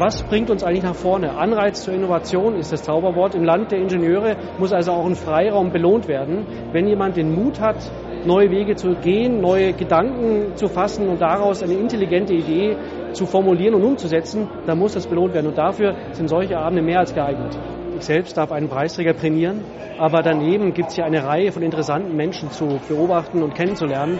[0.00, 1.36] Was bringt uns eigentlich nach vorne?
[1.36, 3.34] Anreiz zur Innovation ist das Zauberwort.
[3.34, 6.46] Im Land der Ingenieure muss also auch ein Freiraum belohnt werden.
[6.72, 7.76] Wenn jemand den Mut hat,
[8.24, 12.78] neue Wege zu gehen, neue Gedanken zu fassen und daraus eine intelligente Idee
[13.12, 15.48] zu formulieren und umzusetzen, dann muss das belohnt werden.
[15.48, 17.58] Und dafür sind solche Abende mehr als geeignet.
[17.94, 19.60] Ich selbst darf einen Preisträger prämieren,
[19.98, 24.18] aber daneben gibt es hier eine Reihe von interessanten Menschen zu beobachten und kennenzulernen.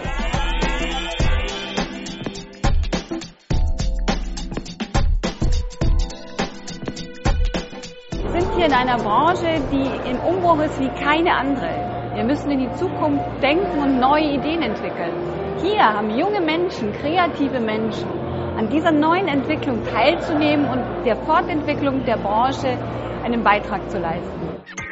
[8.60, 12.12] Hier in einer Branche, die im Umbruch ist wie keine andere.
[12.14, 15.14] Wir müssen in die Zukunft denken und neue Ideen entwickeln.
[15.62, 18.10] Hier haben junge Menschen, kreative Menschen
[18.58, 22.76] an dieser neuen Entwicklung teilzunehmen und der Fortentwicklung der Branche
[23.24, 24.89] einen Beitrag zu leisten.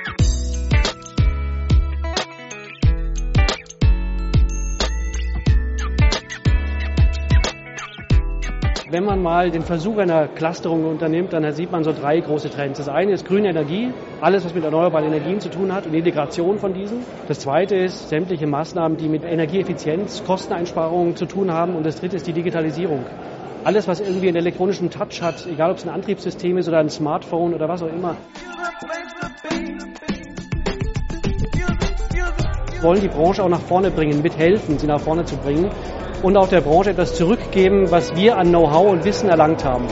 [8.90, 12.78] Wenn man mal den Versuch einer Clusterung unternimmt, dann sieht man so drei große Trends.
[12.78, 16.58] Das eine ist grüne Energie, alles was mit erneuerbaren Energien zu tun hat und Integration
[16.58, 17.04] von diesen.
[17.26, 21.76] Das zweite ist sämtliche Maßnahmen, die mit Energieeffizienz, Kosteneinsparungen zu tun haben.
[21.76, 23.04] Und das dritte ist die Digitalisierung.
[23.62, 26.88] Alles, was irgendwie einen elektronischen Touch hat, egal ob es ein Antriebssystem ist oder ein
[26.88, 28.16] Smartphone oder was auch immer.
[32.82, 35.70] Wollen die Branche auch nach vorne bringen, mithelfen, sie nach vorne zu bringen
[36.22, 39.86] und auch der Branche etwas zurückgeben, was wir an Know-how und Wissen erlangt haben.